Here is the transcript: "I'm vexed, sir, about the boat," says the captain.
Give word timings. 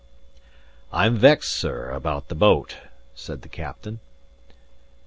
"I'm 0.91 1.15
vexed, 1.15 1.53
sir, 1.53 1.91
about 1.91 2.27
the 2.29 2.33
boat," 2.33 2.77
says 3.13 3.41
the 3.41 3.49
captain. 3.49 3.99